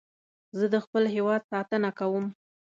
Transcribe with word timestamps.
زه 0.57 0.65
د 0.73 0.75
خپل 0.85 1.03
هېواد 1.15 1.41
ساتنه 1.51 1.89
کوم 1.99 2.25